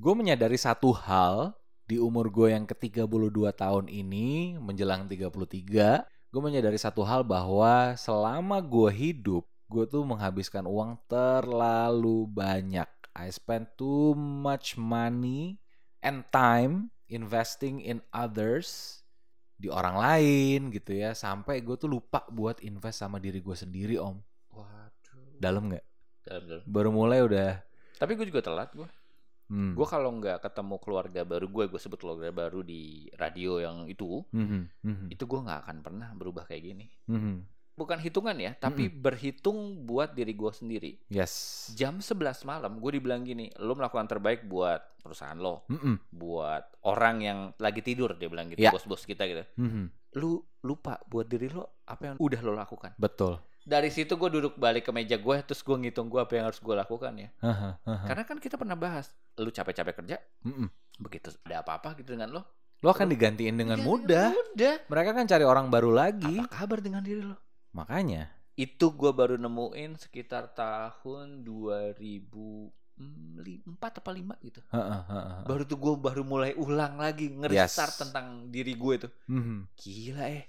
[0.00, 1.52] gue menyadari satu hal
[1.84, 8.64] di umur gue yang ke-32 tahun ini menjelang 33, gue menyadari satu hal bahwa selama
[8.64, 12.88] gue hidup, gue tuh menghabiskan uang terlalu banyak.
[13.12, 15.60] I spend too much money
[16.00, 19.02] and time investing in others
[19.60, 24.00] di orang lain gitu ya sampai gue tuh lupa buat invest sama diri gue sendiri
[24.00, 24.16] om
[24.56, 25.36] Waduh.
[25.36, 25.84] dalam nggak
[26.24, 26.64] Dalam, dalam.
[26.64, 27.60] baru mulai udah
[28.00, 28.88] Tapi gue juga telat gue.
[29.50, 29.74] Hmm.
[29.74, 32.82] Gue kalau nggak ketemu keluarga baru gue, gue sebut keluarga baru di
[33.12, 36.86] radio yang itu, Mhm, mhm, itu gue nggak akan pernah berubah kayak gini.
[37.06, 37.58] mhm.
[37.72, 40.92] Bukan hitungan ya, tapi berhitung buat diri gue sendiri.
[41.08, 46.60] yes Jam 11 malam gue dibilang gini, lo melakukan terbaik buat perusahaan lo, Mhm, buat
[46.82, 48.68] orang yang lagi tidur dia bilang gitu, Ya.
[48.68, 49.44] bos-bos kita gitu.
[49.56, 49.88] mhm.
[50.12, 52.92] Lu lupa buat diri lo apa yang udah lo lakukan.
[52.96, 56.48] betul Dari situ gue duduk balik ke meja gue, terus gue ngitung gue apa yang
[56.48, 57.28] harus gue lakukan ya.
[57.38, 58.06] Haha, haha.
[58.06, 60.66] Karena kan kita pernah bahas, lu capek-capek kerja, Mhm.
[60.98, 62.42] begitu ada apa-apa gitu dengan lo,
[62.80, 64.74] lo akan digantiin dengan mudah mudah.
[64.86, 67.36] mereka kan cari orang baru lagi Apa kabar dengan diri lo?
[67.70, 72.68] makanya Itu gue baru nemuin sekitar tahun 2004
[73.96, 74.60] apa 5 gitu.
[75.44, 78.00] Baru tuh gue baru mulai ulang lagi nge-restart Yes.
[78.00, 79.12] tentang diri gue tuh.
[79.28, 79.68] Mhm.
[79.72, 80.44] Gila eh.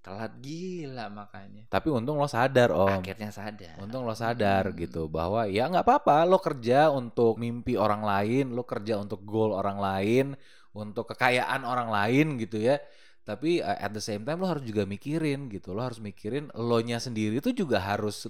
[0.00, 1.68] Telat gila makanya.
[1.68, 3.76] tapi untung lo sadar om Akhirnya sadar.
[3.76, 4.76] Untung lo sadar Hmm.
[4.80, 9.52] gitu bahwa ya nggak apa-apa lo kerja untuk mimpi orang lain, lo kerja untuk goal
[9.52, 10.26] orang lain,
[10.72, 12.80] untuk kekayaan orang lain gitu ya.
[13.20, 15.76] Tapi uh, at the same time lo harus juga mikirin gitu.
[15.76, 18.24] Lo harus mikirin lo nya sendiri tuh juga harus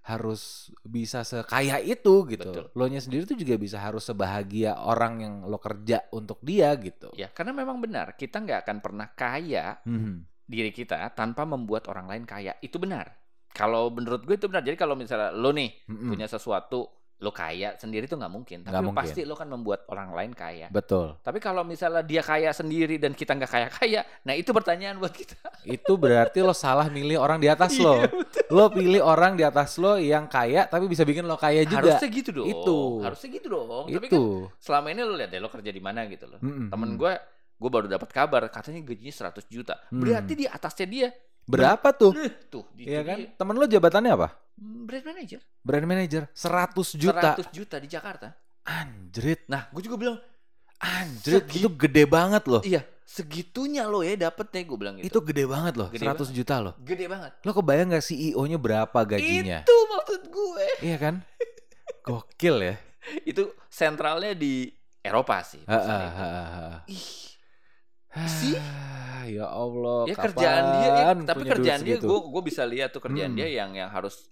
[0.00, 2.48] harus bisa sekaya itu gitu.
[2.48, 2.64] Betul.
[2.72, 7.12] Lo nya sendiri tuh juga bisa harus sebahagia orang yang lo kerja untuk dia gitu.
[7.12, 10.24] Ya, karena memang benar kita nggak akan pernah kaya Mhm.
[10.50, 12.58] Diri kita tanpa membuat orang lain kaya.
[12.58, 13.14] Itu benar.
[13.50, 14.66] Kalau menurut gue itu benar.
[14.66, 16.10] Jadi kalau misalnya lo nih Mhm.
[16.10, 16.86] punya sesuatu,
[17.20, 18.58] lo kaya sendiri tuh nggak mungkin.
[18.64, 19.00] Tapi Nggak mungkin.
[19.04, 20.72] pasti lo kan membuat orang lain kaya.
[20.72, 21.20] Betul.
[21.20, 25.12] Tapi kalau misalnya dia kaya sendiri dan kita nggak kaya kaya, nah itu pertanyaan buat
[25.12, 25.36] kita.
[25.68, 28.00] Itu berarti lo salah milih orang di atas lo.
[28.00, 28.08] Iya,
[28.48, 31.92] lo pilih orang di atas lo yang kaya tapi bisa bikin lo kaya juga.
[31.92, 32.46] Harusnya gitu dong.
[32.48, 32.78] Itu.
[33.04, 33.84] Harusnya gitu dong.
[33.86, 34.24] Tapi kan itu.
[34.56, 36.24] selama ini lo lihat deh lo kerja di mana gitu.
[36.40, 36.96] Mm-mm, Temen mm.
[36.96, 37.12] gue,
[37.60, 39.76] gue baru dapat kabar katanya gajinya 100 juta.
[39.86, 40.00] Hmm.
[40.00, 41.08] Berarti di atasnya dia.
[41.42, 42.14] berapa tuh?
[42.14, 43.16] Eh, tuh, Iya kan?
[43.18, 43.28] dia.
[43.34, 44.28] Temen lo jabatannya apa?
[44.54, 45.40] Hmm, Brand manager.
[45.60, 47.30] Brand manager 100 juta.
[47.36, 48.32] 100 juta di Jakarta.
[48.62, 50.18] Anjrit, Nah, gue juga bilang,
[50.78, 52.62] anjrit Segi- itu gede banget loh.
[52.62, 55.06] iya, segitunya lo ya dapetnya gue bilang gitu.
[55.06, 56.74] Itu gede banget loh, Gede 100 juta loh.
[56.78, 57.32] gede banget.
[57.42, 59.60] Lo kebayang gak CEO-nya berapa gajinya?
[59.60, 60.66] Itu maksud gue.
[60.82, 61.14] Iya kan?
[62.00, 62.74] Gokil ya.
[63.26, 64.70] Itu sentralnya di
[65.00, 65.64] Eropa sih.
[65.64, 66.14] Ha, ha, perusahaan itu.
[66.14, 66.68] ha, ha.
[66.86, 67.08] Ih,
[68.26, 68.58] Sih?
[69.30, 73.30] Ya Allah, ya kerjaan dia, ya, tapi kerjaan dia gue gue bisa lihat tuh kerjaan
[73.30, 73.38] Hmm.
[73.38, 74.26] dia yang yang harus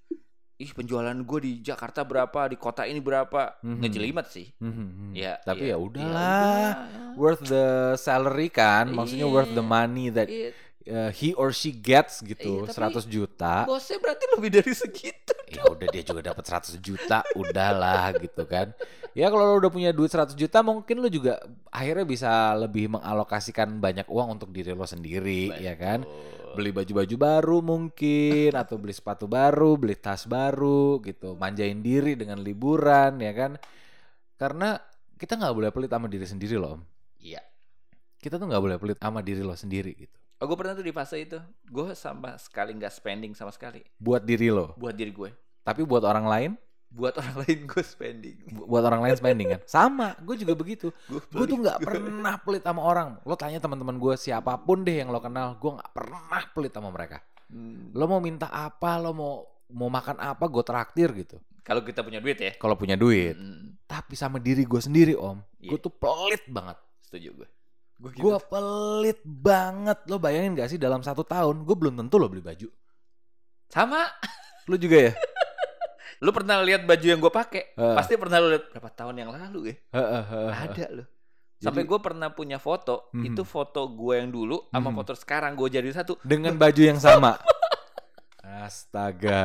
[0.59, 3.79] ih penjualan gue di Jakarta berapa, di kota ini berapa, Mhm.
[3.79, 4.51] ngejelimet sih.
[4.59, 5.11] Mhm, mhm.
[5.15, 6.19] Ya, tapi ya, ya udahlah.
[6.19, 7.15] udah.
[7.15, 9.71] Worth the salary kan, maksudnya worth the Iya.
[9.71, 10.51] money that Iya,
[10.89, 13.69] uh, he or she gets gitu, Iya, tapi 100 juta.
[13.69, 15.35] bosnya berarti lebih dari segitu.
[15.49, 18.73] Ya udah dia juga dapat 100 juta, udahlah gitu kan.
[19.17, 21.41] Ya kalau lo udah punya duit 100 juta mungkin lo juga
[21.73, 26.05] akhirnya bisa lebih mengalokasikan banyak uang untuk diri lo sendiri, ya kan?
[26.53, 32.41] Beli baju-baju baru mungkin atau beli sepatu baru, beli tas baru gitu, manjain diri dengan
[32.45, 33.57] liburan ya kan?
[34.37, 34.77] Karena
[35.19, 36.79] kita nggak boleh pelit sama diri sendiri loh.
[37.19, 37.43] Iya.
[38.21, 40.19] Kita tuh nggak boleh pelit sama diri lo sendiri gitu.
[40.39, 41.35] Oh, gue pernah tuh di fase itu,
[41.65, 45.31] gue sama sekali nggak spending sama sekali Buat diri lo, buat diri gue.
[45.61, 46.53] tapi buat orang lain,
[46.89, 48.39] Buat orang lain gue spending.
[48.49, 49.61] bu- buat orang lain spending kan?
[49.63, 50.89] Sama, gue juga begitu.
[51.29, 55.09] Gue tuh nggak pernah pelit sama orang lo tanya teman-teman gue siapa pun deh yang
[55.09, 57.93] lo kenal gue nggak pernah pelit sama mereka Hmm.
[57.93, 62.17] lo mau minta apa lo mau mau makan apa gue traktir gitu Kalau kita punya
[62.19, 62.53] duit ya.
[62.55, 65.73] kalau punya duit Hmm, tapi sama diri gue sendiri om Iya.
[65.73, 67.49] gue tuh pelit banget setuju gue.
[67.99, 72.27] Gue gue pelit banget lo bayangin gak sih dalam satu tahun gue belum tentu lo
[72.27, 72.71] beli baju
[73.67, 74.07] sama.
[74.65, 75.13] lo juga ya
[76.19, 77.75] Lu pernah lihat baju yang gue pakai?
[77.75, 77.95] Heeh.
[77.95, 79.77] Pasti pernah lu lihat berapa tahun yang lalu ya?
[79.95, 80.51] Heeh, heeh.
[80.67, 81.07] Ada loh.
[81.57, 83.25] Sampai gue pernah punya foto, Mhm.
[83.25, 84.97] itu foto gue yang dulu sama Mhm.
[84.97, 86.19] foto sekarang gue jadi satu.
[86.23, 87.39] dengan baju yang sama
[88.63, 89.43] astaga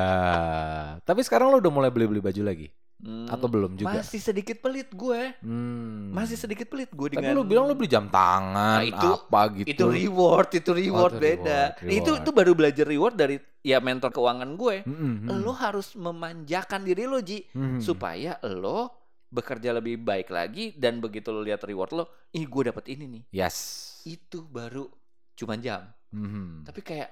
[1.02, 2.68] tapi sekarang lo udah mulai beli-beli baju lagi
[3.04, 5.36] Hmm, atau belum juga Masih sedikit pelit gue.
[5.44, 6.08] Hmm.
[6.10, 9.42] Masih sedikit pelit gue Tapi dengan lu bilang lu beli jam tangan, Nah, itu- apa
[9.54, 9.68] gitu.
[9.68, 11.62] itu reward, itu reward itu beda.
[11.76, 12.22] reward, Itu reward.
[12.24, 14.88] itu baru belajar reward dari ya mentor keuangan gue.
[14.88, 15.36] Mm-mm, mm.
[15.38, 17.80] Lo harus memanjakan diri lo Ji Mm.
[17.80, 18.96] supaya lo
[19.28, 23.24] bekerja lebih baik lagi dan begitu lo lihat reward lo, ih gue dapet ini nih.
[23.36, 23.58] Yes.
[24.06, 24.88] Itu baru
[25.34, 25.92] cuman jam.
[26.10, 26.64] Mhm.
[26.64, 27.10] Tapi kayak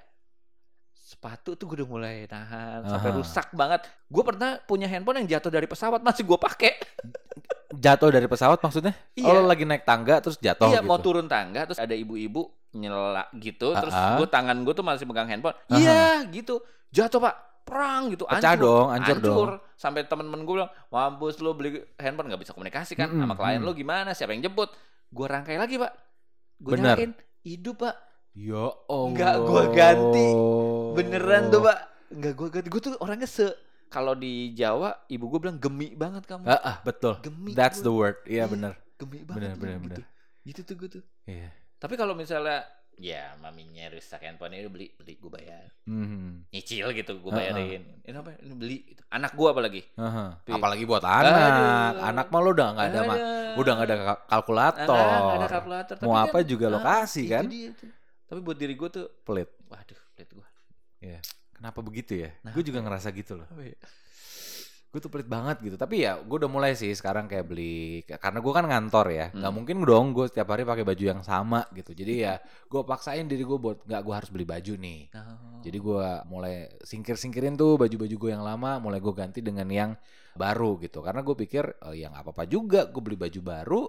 [1.12, 3.18] sepatu tuh gue udah mulai nahan sampai Aha.
[3.20, 3.84] rusak banget.
[4.08, 6.74] Gue pernah punya handphone yang jatuh dari pesawat masih gue pakai.
[7.84, 8.92] Jatuh dari pesawat maksudnya?
[9.16, 9.32] Iya.
[9.32, 10.92] Oh, lo lagi naik tangga terus jatuh iya gitu.
[10.92, 14.18] mau turun tangga terus ada ibu-ibu nyela gitu terus Ah, ah.
[14.20, 15.80] gue tangan gue tuh masih megang handphone Aha.
[15.80, 16.60] iya gitu
[16.92, 19.50] jatuh pak perang gitu Pecah dong, hancur dong.
[19.80, 23.64] sampai temen-temen gue bilang mampus lo beli handphone nggak bisa komunikasi kan Mm-mm, sama klien
[23.64, 23.68] mm.
[23.68, 24.68] lo gimana siapa yang jemput
[25.08, 25.92] gue rangkai lagi pak
[26.60, 27.16] gue nyalain
[27.48, 27.96] hidup pak
[28.34, 29.10] Ya Allah.
[29.12, 30.28] Nggak gua ganti.
[30.92, 31.78] beneran tuh pak
[32.12, 33.48] nggak gue ganti gue tuh orangnya se
[33.88, 37.16] kalau di Jawa ibu gue bilang gemi banget kamu Ah, ah, betul.
[37.20, 38.12] gemi That's the gua.
[38.12, 38.18] word.
[38.26, 38.46] Iya Iya.
[38.46, 38.74] bener.
[38.98, 40.06] gemi Bener, banget bener, gitu bener.
[40.42, 41.50] gitu tuh gue tuh Iya.
[41.76, 45.68] Tapi kalau misalnya ya maminya rusak handphone itu beli beli gue bayar.
[45.86, 46.48] Mhm.
[46.50, 47.52] Nyicil gitu gue Heeh.
[47.52, 47.84] bayarin.
[48.02, 48.32] Ini apa?
[48.38, 49.02] Ini beli gitu.
[49.10, 49.82] Anak gue apalagi.
[50.42, 50.52] Pi.
[50.52, 51.32] Apalagi buat anak.
[51.34, 52.04] Aduh.
[52.06, 53.18] Anak mah lo udah nggak ada mah.
[53.54, 55.08] Udah nggak ada ka- kalkulator.
[55.26, 55.96] Nggak ada kalkulator.
[56.02, 57.44] Mau apa juga ah, lokasi itu kan?
[57.48, 57.72] dia.
[58.32, 59.52] Tapi buat diri gue tuh, Pelit.
[59.68, 60.48] waduh, pelit gue.
[61.52, 62.32] Kenapa begitu ya?
[62.42, 63.46] Nah, Gue juga ngerasa gitu loh.
[63.46, 63.76] Apa ya?
[64.92, 65.76] Gue tuh pelit banget gitu.
[65.80, 68.02] Tapi ya gue udah mulai sih sekarang kayak beli.
[68.04, 69.26] Karena gue kan ngantor ya.
[69.32, 69.56] Nggak Hmm.
[69.56, 71.96] mungkin dong gue setiap hari pakai baju yang sama gitu.
[71.96, 72.40] Jadi ya
[72.72, 75.02] gue paksain diri gue buat nggak gue harus beli baju nih.
[75.16, 75.64] Oh.
[75.64, 79.92] Jadi gue mulai singkir-singkirin tuh baju-baju gue yang lama, mulai gue ganti dengan yang
[80.36, 81.00] baru gitu.
[81.00, 83.82] Karena gue pikir oh, ya nggak apa-apa juga gue beli baju baru.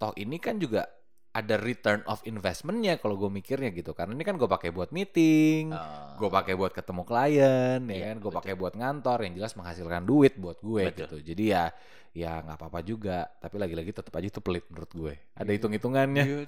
[0.00, 0.82] Toh ini kan juga
[1.30, 3.94] ada return of investmentnya kalau gue mikirnya gitu.
[3.94, 6.18] Karena ini kan gue pakai buat meeting, Oh.
[6.18, 8.16] gue pakai buat ketemu klien, ya Iya, kan.
[8.18, 10.98] Gue pakai buat ngantor yang jelas menghasilkan duit buat gue Betul.
[11.06, 11.16] gitu.
[11.30, 11.70] Jadi ya
[12.10, 13.30] ya nggak apa-apa juga.
[13.38, 15.14] Tapi lagi-lagi tetap aja itu pelit menurut gue.
[15.32, 15.54] Ada Iya.
[15.56, 16.24] hitung-hitungannya.
[16.24, 16.38] Iya.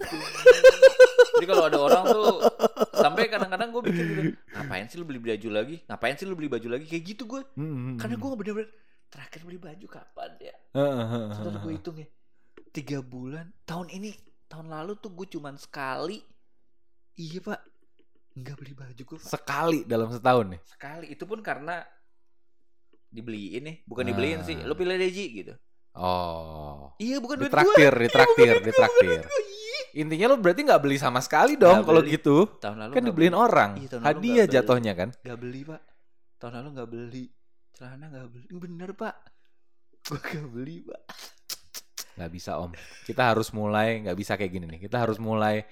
[1.33, 2.35] Jadi kalau ada orang tuh
[2.93, 4.03] sampai kadang-kadang gue gitu,
[4.53, 5.77] ngapain sih lu beli baju lagi?
[5.87, 6.85] Ngapain sih lu beli baju lagi?
[6.87, 7.43] Kayak gitu gue.
[7.55, 8.69] Hmm, Karena gue bener-bener
[9.09, 10.55] terakhir beli baju kapan ya?
[11.33, 12.07] Setelah gue hitung ya,
[12.71, 13.51] tiga bulan.
[13.65, 14.13] Tahun ini,
[14.53, 16.21] tahun lalu tuh gue cuman sekali.
[17.15, 17.61] Iya pak,
[18.35, 19.29] nggak beli baju gue pak.
[19.31, 20.61] sekali dalam setahun nih.
[20.67, 21.07] Sekali.
[21.09, 21.81] Itu pun karena
[23.09, 24.09] dibeliin nih, bukan Ah.
[24.09, 24.57] dibeliin sih.
[24.59, 25.55] Lu pilih Deji gitu.
[25.93, 26.89] Oh.
[26.97, 29.21] Iya bukan duit ditraktir, duit ditraktir.
[29.21, 30.01] Ih.
[30.01, 32.37] Intinya lo berarti nggak beli sama sekali dong Nggak kalau gitu.
[32.57, 33.45] Tahun lalu Kan nggak dibeliin beli.
[33.45, 33.71] orang.
[33.77, 34.57] Iya, tahun lalu Hadiah nggak beli.
[34.57, 35.09] jatuhnya kan.
[35.21, 35.81] Gak beli pak.
[36.41, 37.25] Tahun lalu nggak beli.
[37.73, 38.47] Celana nggak beli.
[38.57, 39.15] Bener pak.
[40.03, 41.02] Gue gak beli pak.
[42.19, 42.73] Nggak bisa om.
[43.05, 44.81] Kita harus mulai nggak bisa kayak gini nih.
[44.89, 45.65] Kita harus mulai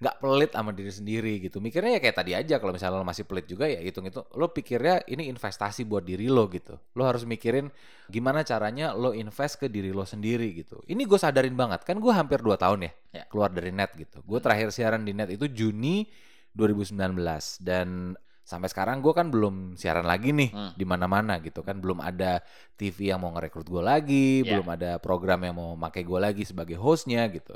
[0.00, 1.60] nggak pelit sama diri sendiri gitu.
[1.60, 4.24] Mikirnya ya kayak tadi aja kalau misalnya lo masih pelit juga ya hitung itu.
[4.32, 6.80] Lo pikirnya ini investasi buat diri lo gitu.
[6.96, 7.68] Lo harus mikirin
[8.08, 10.80] gimana caranya lo invest ke diri lo sendiri gitu.
[10.88, 13.24] Ini gue sadarin banget kan gue hampir 2 tahun ya, Ya.
[13.28, 14.24] keluar dari net gitu.
[14.24, 16.08] Gue terakhir siaran di net itu Juni
[16.56, 20.72] 2019 dan sampai sekarang gue kan belum siaran lagi nih Hmm.
[20.74, 21.78] di mana-mana gitu kan.
[21.78, 22.42] Belum ada
[22.74, 24.56] TV yang mau ngerekrut gue lagi Ya.
[24.56, 27.54] belum ada program yang mau pakai gue lagi sebagai hostnya gitu.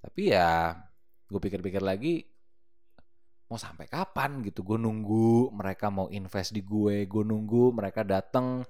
[0.00, 0.72] Tapi ya
[1.28, 2.24] gue pikir-pikir lagi
[3.46, 4.64] mau sampai kapan gitu?
[4.64, 8.64] Gue nunggu mereka mau invest di gue gue nunggu mereka datang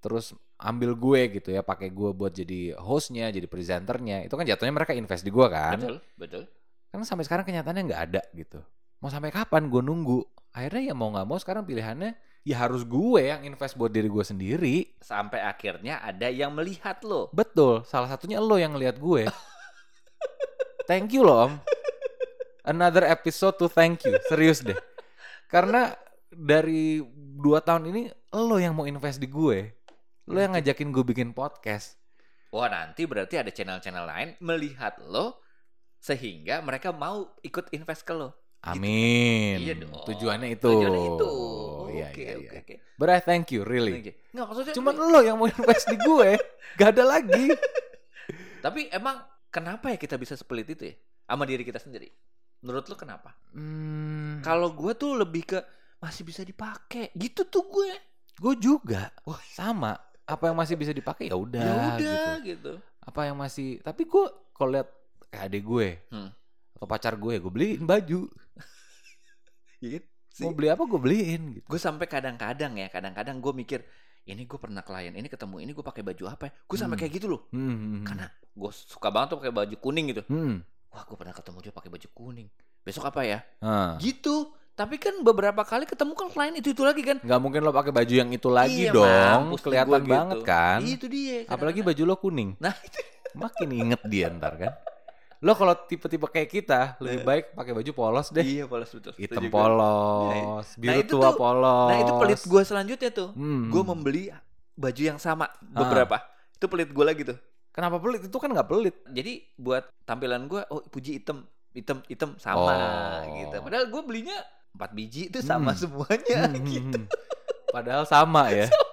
[0.00, 4.24] terus ambil gue gitu ya pakai gue buat jadi hostnya jadi presenternya.
[4.24, 5.76] Itu kan jatuhnya mereka invest di gue kan.
[5.76, 6.44] Betul, betul.
[6.88, 8.60] karena sampai sekarang kenyataannya nggak ada gitu.
[8.98, 10.20] Mau sampai kapan gue nunggu
[10.52, 12.12] akhirnya ya mau nggak mau sekarang pilihannya
[12.42, 14.76] ya harus gue yang invest buat diri gue sendiri.
[15.00, 17.30] Sampai akhirnya ada yang melihat lo.
[17.32, 19.26] betul salah satunya lo yang ngelihat gue.
[20.90, 21.52] Thank you loh om.
[22.62, 24.14] Another episode to thank you.
[24.30, 24.78] Serius deh.
[25.50, 25.94] Karena
[26.30, 27.02] dari
[27.38, 28.02] dua tahun ini
[28.34, 29.74] lo yang mau invest di gue.
[30.30, 31.98] Lo yang ngajakin gue bikin podcast.
[32.54, 35.42] Wah nanti berarti ada channel-channel lain melihat lo
[36.02, 38.41] sehingga mereka mau ikut invest ke lo.
[38.64, 39.92] Amin Iya dong.
[40.02, 41.30] tujuannya itu Tujuannya itu.
[41.92, 42.50] Iya, Oke, iya, oke, iya.
[42.58, 42.74] oke.
[42.96, 44.12] but I thank you really Oke.
[44.30, 44.72] Nggak maksudnya.
[44.72, 46.30] Cuman lo yang mau invest di gue,
[46.78, 47.46] gak ada lagi.
[48.64, 50.94] Tapi emang kenapa ya kita bisa sepelit itu ya?
[51.26, 52.08] Sama diri kita sendiri.
[52.60, 53.34] Menurut lo kenapa?
[53.50, 55.58] Hmm, Kalau gue tuh lebih ke
[55.98, 57.10] masih bisa dipakai.
[57.12, 57.92] Gitu tuh gue.
[58.32, 59.36] gue juga Wah.
[59.46, 59.92] sama.
[60.22, 62.22] Apa yang masih bisa dipakai ya udah Ya udah gitu.
[62.48, 62.72] gitu.
[63.02, 64.88] Apa yang masih, tapi gue kalau lihat
[65.28, 66.30] kayak adik gue Hmm.
[66.82, 68.26] Atau pacar gue, gue beliin baju.
[69.78, 70.04] Iya kan?
[70.42, 71.66] Mau beli apa gue beliin gitu.
[71.70, 73.86] Gue sampai kadang-kadang ya, kadang-kadang gue mikir,
[74.24, 76.52] ini gue pernah klien, ini ketemu, ini gue pakai baju apa ya?
[76.66, 77.02] Gue sampai Hmm.
[77.06, 77.46] kayak gitu loh.
[77.54, 78.02] Hmm, hmm, hmm.
[78.02, 80.22] Karena gue suka banget tuh pakai baju kuning gitu.
[80.26, 80.66] Hmm.
[80.90, 82.48] Wah, gue pernah ketemu dia pakai baju kuning.
[82.82, 83.38] Besok apa ya?
[83.62, 84.50] Nah, Gitu.
[84.72, 87.20] Tapi kan beberapa kali ketemu kan klien itu itu lagi kan.
[87.22, 89.54] nggak mungkin lo pakai baju yang itu lagi Iya, dong.
[89.60, 90.10] Kelihatan gitu.
[90.10, 90.78] banget kan.
[90.82, 91.44] Itu dia.
[91.46, 91.86] Apalagi kadang-kadang.
[91.86, 92.50] baju lo kuning.
[92.58, 92.98] Nah, itu
[93.32, 94.72] Makin inget dia ntar kan.
[95.42, 97.26] Lo kalau tipe-tipe kayak kita lebih Eh.
[97.26, 98.40] baik pakai baju polos deh.
[98.40, 99.12] Iya, polos betul.
[99.16, 99.50] Hitam gue.
[99.50, 101.88] polos, Nah, biru itu tua tuh- polos.
[101.90, 103.28] Nah, itu pelit gue selanjutnya tuh.
[103.32, 103.66] Hmm.
[103.66, 104.22] Gue membeli
[104.72, 105.54] baju yang sama Ah.
[105.76, 106.22] beberapa.
[106.52, 107.38] Itu pelit gue lagi tuh.
[107.68, 108.22] Kenapa pelit?
[108.22, 108.94] Itu kan nggak pelit.
[109.08, 112.70] Jadi buat tampilan gue, oh puji hitam, hitam, hitam sama
[113.18, 113.34] Oh.
[113.34, 113.56] gitu.
[113.58, 114.38] Padahal gue belinya
[114.70, 115.80] empat biji itu sama Hmm.
[115.80, 116.98] semuanya Hmm, hmm, gitu.
[117.00, 117.10] hmm.
[117.68, 118.68] Padahal sama ya.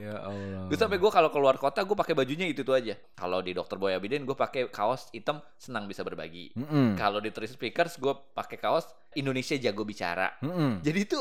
[0.00, 0.66] Ya Allah.
[0.68, 2.96] Gue sampai gue kalau keluar kota gue pakai bajunya itu tuh aja.
[3.12, 6.52] Kalau di Dokter Boy Abidin gue pakai kaos hitam senang bisa berbagi.
[6.56, 6.96] Mm-mm.
[6.96, 10.32] Kalau di Three Speakers gue pakai kaos Indonesia jago bicara.
[10.40, 10.80] Mm-mm.
[10.80, 11.20] Jadi itu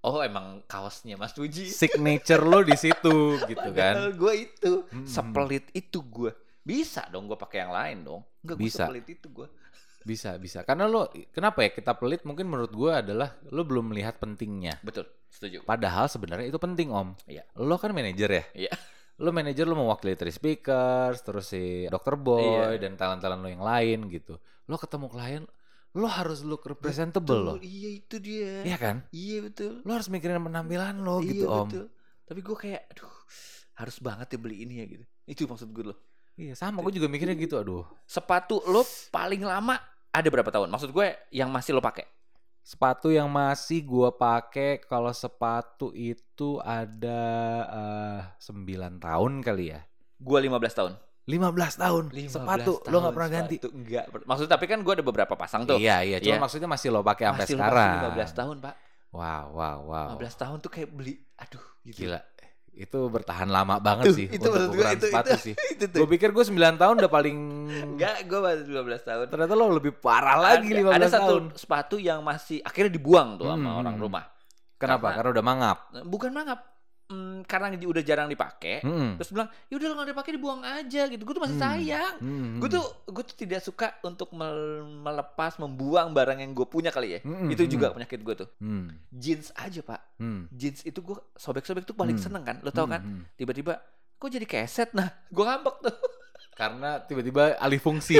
[0.00, 1.70] oh emang kaosnya Mas Puji.
[1.70, 4.10] Signature lo di situ gitu kan.
[4.16, 5.06] Gue itu Mm-mm.
[5.06, 6.32] sepelit itu gue.
[6.60, 8.22] Bisa dong gue pakai yang lain dong.
[8.42, 8.84] Enggak gue Bisa.
[8.86, 9.48] sepelit itu gue.
[10.00, 10.64] Bisa, bisa.
[10.64, 14.80] Karena lo kenapa ya kita pelit mungkin menurut gue adalah lo belum melihat pentingnya.
[14.80, 15.62] Betul, setuju.
[15.64, 17.12] Padahal sebenarnya itu penting om.
[17.28, 17.44] Iya.
[17.60, 18.44] Lo kan manajer ya.
[18.66, 18.72] Iya.
[19.20, 22.16] Lo manajer lo mewakili Three Speakers, terus si Dr.
[22.16, 22.80] Boy Iya.
[22.80, 24.40] dan talent-talent lo yang lain gitu.
[24.64, 25.44] Lo ketemu klien,
[25.92, 27.52] lo harus look representable lo.
[27.60, 28.64] Betul, Iya itu dia.
[28.64, 28.96] Iya kan?
[29.12, 29.84] Iya betul.
[29.84, 31.68] Lo harus mikirin penampilan lo iya, gitu om.
[31.68, 31.86] betul.
[32.24, 33.12] Tapi gue kayak aduh
[33.76, 35.04] harus banget ya beli ini ya gitu.
[35.28, 35.98] Itu maksud gue loh.
[36.40, 37.60] Iya sama, gue juga mikirnya gitu.
[37.60, 38.80] Aduh, Sepatu lo
[39.12, 39.76] paling lama
[40.08, 40.72] ada berapa tahun?
[40.72, 42.08] Maksud gue yang masih lo pakai?
[42.60, 47.22] sepatu yang masih gua pakai kalau sepatu itu ada
[47.66, 49.80] eh, 9 tahun kali ya.
[50.20, 50.92] Gue 15 tahun.
[51.28, 53.56] 15 tahun 15 sepatu lo nggak pernah ganti.
[53.58, 54.04] Sepatu enggak.
[54.26, 55.78] Maksudnya tapi kan gue ada beberapa pasang tuh.
[55.78, 56.42] Iya iya, cuma Iya.
[56.42, 57.94] maksudnya masih lo pakai sampai sekarang.
[57.96, 58.74] pakai 15 tahun, Pak.
[59.10, 60.08] Wow wow wow.
[60.18, 62.06] 15 tahun tuh kayak beli aduh gitu.
[62.06, 62.18] Gila.
[62.72, 65.54] Itu bertahan lama banget Tuh, sih itu untuk maksud gue ukuran itu sepatu itu, sih.
[65.74, 65.98] itu tuh.
[66.00, 67.36] Gue pikir gue 9 tahun udah paling
[67.92, 69.24] Enggak, gue masih 15 tahun.
[69.28, 71.44] ternyata lo lebih parah lagi ada, 15 ada satu tahun.
[71.54, 73.80] sepatu yang masih akhirnya dibuang tuh sama Hmm.
[73.80, 74.24] orang rumah.
[74.76, 75.02] Kenapa?
[75.02, 75.76] karena- Karena udah mangap.
[76.02, 76.58] Bukan mangap.
[77.10, 78.80] Hmm, karena udah jarang dipakai.
[78.80, 79.18] Hmm.
[79.18, 81.22] Terus bilang, ya udah kalau dipakai dibuang aja gitu.
[81.22, 81.66] Gue tuh masih Hmm.
[81.66, 82.14] sayang.
[82.22, 82.50] Hmm.
[82.56, 87.18] Gue tuh gue tuh tidak suka untuk mel- melepas, membuang barang yang gue punya kali
[87.18, 87.20] ya.
[87.20, 88.48] Hmm, Itu juga penyakit gue tuh.
[88.56, 88.94] Hmm.
[89.10, 90.00] Jeans aja pak.
[90.16, 90.46] Hmm.
[90.50, 92.24] Jeans itu gue sobek-sobek tuh paling Hmm.
[92.24, 92.56] seneng kan.
[92.62, 93.02] Lo tau kan?
[93.02, 93.26] Hmm.
[93.34, 93.82] Tiba-tiba
[94.14, 94.94] kok jadi keset.
[94.94, 95.96] Nah, gue ngambek tuh.
[96.52, 98.14] Karena tiba-tiba alih fungsi.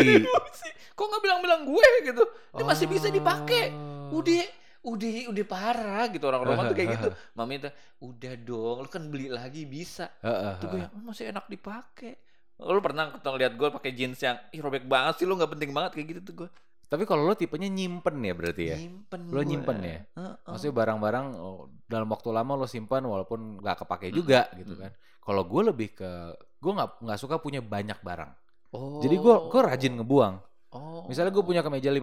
[0.91, 2.25] kok nggak bilang-bilang gue gitu?
[2.53, 3.71] Ini masih bisa dipakai.
[3.71, 4.19] Oh.
[4.19, 4.43] Udah
[4.81, 7.09] udah udah parah gitu orang rumah tuh kayak gitu.
[7.37, 10.09] Mami tuh udah dong, lu kan beli lagi bisa.
[10.25, 12.17] Tuh gue yang, "Oh, masih enak dipakai.
[12.61, 15.71] Lu pernah ketemu lihat gue pakai jeans yang ih robek banget sih lu nggak penting
[15.73, 16.49] banget kayak gitu tuh gue.
[16.91, 18.77] Tapi kalau lo tipenya nyimpen ya berarti ya.
[18.83, 19.47] Nyimpen Lo gue.
[19.47, 19.99] nyimpen ya?
[20.19, 20.35] Heeh.
[20.43, 24.81] Maksudnya barang-barang oh, dalam waktu lama lo simpan walaupun nggak kepake juga gitu mm.
[24.83, 24.93] kan.
[25.23, 28.31] Kalau gue lebih ke gue nggak nggak suka punya banyak barang.
[28.75, 28.99] Oh.
[28.99, 30.35] Jadi gue gue rajin ngebuang.
[30.75, 31.07] Oh.
[31.07, 32.03] Misalnya gue punya kemeja 15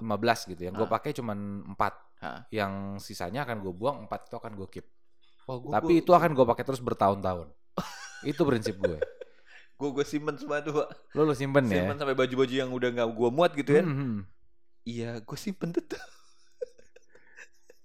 [0.55, 0.91] gitu yang gue Ah.
[0.95, 2.06] pakai cuman 4.
[2.17, 2.45] Ah.
[2.49, 4.87] Yang sisanya akan gue buang, 4 itu akan gue keep.
[5.45, 7.47] Wah, gua, Tapi itu akan gue pakai terus bertahun-tahun.
[8.31, 8.97] itu prinsip gue.
[9.77, 11.13] gue gue simpen semua tuh Pak.
[11.13, 11.85] Lo lo simpen ya.
[11.85, 13.83] Simpen sampai baju-baju yang udah nggak gue muat gitu ya.
[13.85, 14.17] Hmm, hmm.
[14.83, 15.85] Iya, gue simpen tuh.
[15.85, 16.01] tuh.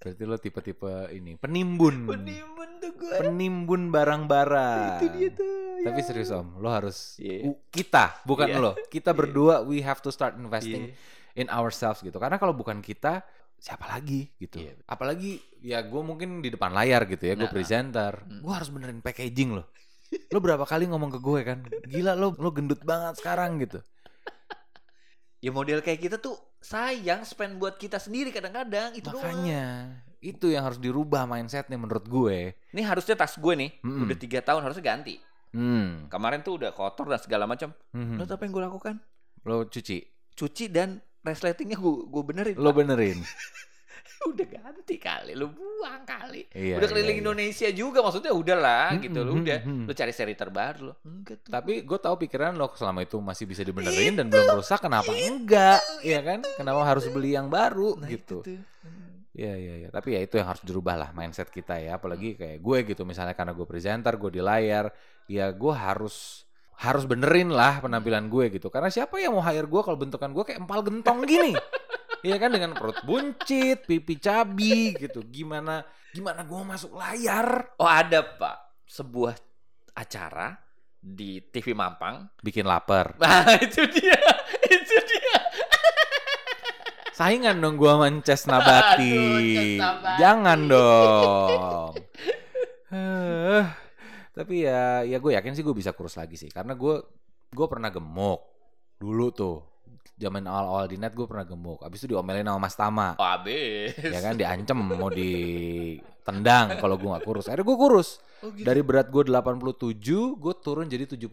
[0.03, 2.11] Berarti lo tipe-tipe ini penimbun.
[2.11, 3.17] Penimbun tuh gue.
[3.23, 4.99] Penimbun barang-barang.
[4.99, 5.53] Itu dia tuh.
[5.83, 6.07] Tapi ya.
[6.07, 8.59] serius om, lo harus u- kita, bukan Iya.
[8.59, 8.73] lo.
[8.89, 9.19] Kita Iya.
[9.19, 11.39] berdua we have to start investing Iya.
[11.39, 12.19] in ourselves gitu.
[12.19, 13.23] Karena kalau bukan kita,
[13.63, 14.59] siapa lagi gitu.
[14.59, 14.75] Iya.
[14.91, 17.55] Apalagi ya gue mungkin di depan layar gitu ya, gue Nah.
[17.55, 18.27] presenter.
[18.27, 18.43] Hmm.
[18.43, 19.71] Gue harus benerin packaging lo.
[20.35, 23.79] Lo berapa kali ngomong ke gue kan, gila lo lo gendut banget sekarang gitu.
[25.43, 29.23] Ya model kayak kita tuh sayang spend buat kita sendiri kadang-kadang itu doang.
[29.23, 29.65] Makanya
[30.23, 32.55] itu yang harus dirubah mindsetnya menurut gue.
[32.71, 34.07] Ini harusnya tas gue nih Mm-mm.
[34.07, 35.19] udah tiga tahun harusnya ganti.
[35.51, 36.07] Hmm.
[36.07, 37.75] Kemarin tuh udah kotor dan segala macam.
[37.91, 38.17] Mhm.
[38.17, 38.95] Lo tau apa yang gue lakukan?
[39.43, 39.99] Lo cuci,
[40.33, 42.57] Cuci dan resletingnya gue gue benerin.
[42.59, 43.19] lo benerin.
[44.23, 46.47] udah ganti kali, lo buang kali.
[46.55, 47.23] Iya, udah iya, keliling iya.
[47.27, 49.59] Indonesia juga maksudnya udah lah Mm-mm, gitu lo udah.
[49.67, 49.87] mm-mm.
[49.87, 50.95] Lo cari seri terbaru lo.
[51.03, 51.51] Enggak tuh.
[51.51, 55.83] Tapi gue tahu pikiran lo selama itu masih bisa dibenerin dan belum rusak, kenapa enggak?
[56.07, 56.39] Iya kan?
[56.55, 58.47] Kenapa harus beli yang baru Nah, gitu?
[58.47, 58.63] itu.
[58.87, 59.27] Hmm.
[59.35, 59.89] Iya iya iya.
[59.91, 61.99] Tapi ya itu yang harus dirubah lah mindset kita ya.
[61.99, 64.87] Apalagi kayak gue gitu misalnya karena gue presenter, gue di layar,
[65.27, 66.47] ya gue harus
[66.83, 68.67] harus benerin lah penampilan gue gitu.
[68.67, 71.55] Karena siapa yang mau hire gue kalau bentukan gue kayak empal gentong gini?
[72.23, 75.27] Iya kan dengan perut buncit, pipi cabi gitu.
[75.27, 75.83] Gimana
[76.15, 77.75] gimana gue masuk layar?
[77.83, 79.35] Oh ada pak sebuah
[79.91, 80.55] acara
[81.03, 82.31] di TV Mampang.
[82.39, 83.17] Bikin lapar.
[83.23, 84.23] Nah itu dia,
[84.71, 85.37] itu dia.
[87.19, 89.11] Saingan dong gua sama Ces Nabati.
[89.11, 90.19] Aduh, Ces Nabati.
[90.23, 91.91] Jangan dong.
[94.33, 96.95] Tapi ya ya gue yakin sih gue bisa kurus lagi sih karena gue
[97.49, 98.41] gue pernah gemuk
[98.97, 99.57] dulu tuh
[100.15, 103.93] zaman awal-awal di net gue pernah gemuk abis itu diomelin sama Mas Tama Oh abis.
[103.99, 108.11] ya kan diancem mau ditendang kalau gue nggak kurus akhirnya gue kurus
[108.41, 108.67] Oh, gitu.
[108.67, 109.95] dari berat gue 87
[110.35, 111.31] gue turun jadi 71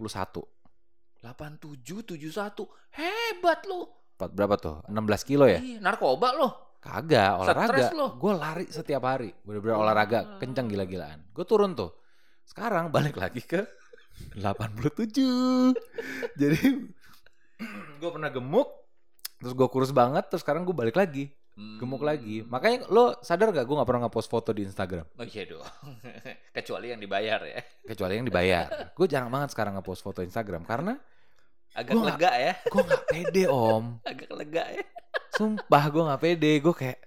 [1.18, 3.82] 87 71 hebat lo.
[4.13, 6.50] Empat- berapa tuh 16 kilo ya Iya, narkoba lo.
[6.79, 7.91] Kagak, olahraga.
[8.15, 9.36] Gue lari setiap hari.
[9.41, 11.27] Bener-bener olahraga kencang gila-gilaan.
[11.29, 11.91] Gue turun tuh.
[12.50, 13.62] Sekarang balik lagi ke
[14.34, 15.77] 87.
[16.36, 16.60] Jadi
[17.96, 18.68] gue pernah gemuk,
[19.38, 21.29] terus gue kurus banget, terus sekarang gue balik lagi.
[21.60, 22.08] gemuk Hmm.
[22.08, 22.39] lagi.
[22.41, 25.60] Makanya lo sadar gak gue nggak pernah nge-post foto di Instagram Oh iya dong.
[26.56, 27.60] Kecuali yang dibayar ya.
[27.84, 28.96] kecuali yang dibayar.
[28.96, 30.96] gue jarang banget sekarang nge-post foto Instagram karena
[31.70, 32.53] Agak Gua lega ya.
[32.63, 33.86] gue nggak pede om.
[34.10, 34.84] Agak lega ya.
[35.29, 36.51] Sumpah gue nggak pede.
[36.58, 36.98] Gue kayak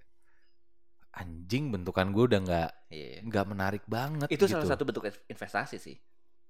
[1.13, 3.21] anjing bentukan gue udah nggak Iya.
[3.25, 4.29] nggak menarik banget.
[4.29, 4.57] Itu gitu.
[4.57, 5.97] salah satu bentuk investasi sih.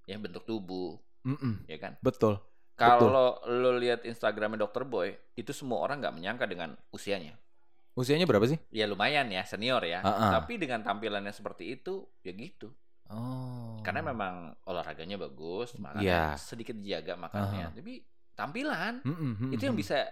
[0.07, 1.95] Yang bentuk tubuh, Mm-mm, ya kan?
[2.03, 2.39] betul.
[2.75, 4.83] Kalau lo lihat Instagramnya Dr.
[4.83, 7.39] Boy, itu semua orang nggak menyangka dengan usianya.
[7.95, 8.59] Usianya berapa sih?
[8.73, 10.01] Ya lumayan ya, senior ya.
[10.03, 10.41] Ah-ah.
[10.41, 12.73] Tapi dengan tampilannya seperti itu, ya gitu.
[13.13, 13.79] Oh.
[13.85, 15.81] Karena memang olahraganya bagus, Iya.
[15.85, 17.77] makanya sedikit dijaga makannya.
[17.77, 18.01] Tapi
[18.33, 19.83] tampilan Mm-mm, mm-mm, itu yang mm.
[19.85, 20.09] bisa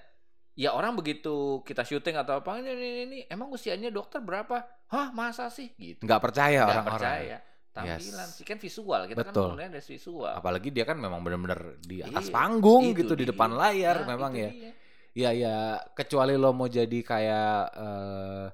[0.60, 4.60] ya orang begitu kita syuting atau apa ini ini, ini emang usianya dokter berapa?
[4.92, 6.04] Hah, masa sih gitu.
[6.04, 7.00] nggak percaya Nggak orang-orang.
[7.00, 7.38] percaya.
[7.70, 8.34] Tampilan Yes.
[8.34, 9.46] sih kan visual, kita Betul.
[9.46, 10.34] kan mulai dari visual.
[10.34, 13.30] Apalagi dia kan memang benar-benar di atas Iya, panggung itu gitu di dia.
[13.30, 14.50] depan layar Nah, memang ya.
[14.50, 14.72] dia.
[15.10, 15.56] Ya ya
[15.90, 18.46] kecuali lo mau jadi kayak eh,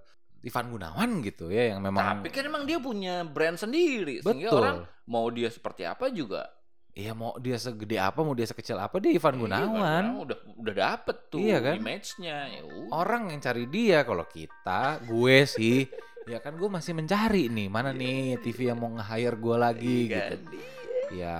[0.42, 4.60] Ivan Gunawan gitu ya yang memang Tapi kan emang dia punya brand sendiri sehingga betul.
[4.62, 6.46] orang mau dia seperti apa juga
[6.96, 10.04] Iya mau dia segede apa mau dia sekecil apa dia Ivan Iya, Gunawan.
[10.16, 11.76] udah udah dapet tuh Iya kan?
[11.76, 12.36] image-nya.
[12.48, 12.60] Ya.
[12.88, 15.84] Orang yang cari dia kalau kita gue sih
[16.32, 20.08] ya kan gue masih mencari nih mana nih TV yang mau nge-hire gue lagi Iya
[20.08, 20.16] gitu.
[20.16, 20.40] kan?
[21.06, 21.38] Ya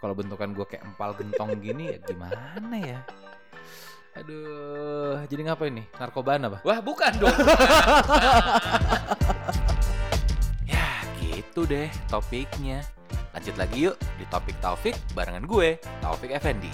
[0.00, 3.00] kalau bentukan gue kayak empal gentong gini ya gimana ya?
[4.14, 5.86] Aduh, jadi ngapain nih?
[5.98, 6.58] Narkobaan apa?
[6.64, 7.34] Wah, bukan dong.
[10.64, 10.88] Ya
[11.20, 12.80] gitu deh topiknya.
[13.34, 16.70] Lanjut lagi yuk di topik Taufik barengan gue, Taufik Effendi.